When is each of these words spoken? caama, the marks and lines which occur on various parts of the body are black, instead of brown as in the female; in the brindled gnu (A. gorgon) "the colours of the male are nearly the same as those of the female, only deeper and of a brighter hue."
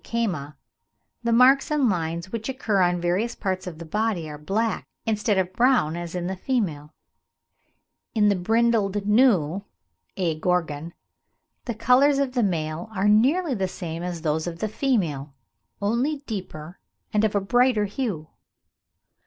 caama, 0.03 0.55
the 1.21 1.31
marks 1.31 1.69
and 1.69 1.87
lines 1.87 2.31
which 2.31 2.49
occur 2.49 2.81
on 2.81 2.99
various 2.99 3.35
parts 3.35 3.67
of 3.67 3.77
the 3.77 3.85
body 3.85 4.27
are 4.27 4.39
black, 4.39 4.87
instead 5.05 5.37
of 5.37 5.53
brown 5.53 5.95
as 5.95 6.15
in 6.15 6.25
the 6.25 6.35
female; 6.35 6.91
in 8.15 8.27
the 8.27 8.35
brindled 8.35 9.05
gnu 9.05 9.61
(A. 10.17 10.39
gorgon) 10.39 10.95
"the 11.65 11.75
colours 11.75 12.17
of 12.17 12.33
the 12.33 12.41
male 12.41 12.89
are 12.95 13.07
nearly 13.07 13.53
the 13.53 13.67
same 13.67 14.01
as 14.01 14.23
those 14.23 14.47
of 14.47 14.57
the 14.57 14.67
female, 14.67 15.35
only 15.83 16.23
deeper 16.25 16.79
and 17.13 17.23
of 17.23 17.35
a 17.35 17.39
brighter 17.39 17.85
hue." 17.85 18.27